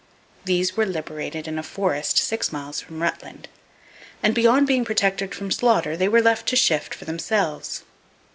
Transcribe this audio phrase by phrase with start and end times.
[0.45, 3.47] These were liberated in a forest six miles from Rutland,
[4.23, 7.83] and beyond being protected from slaughter, they were left to shift for themselves.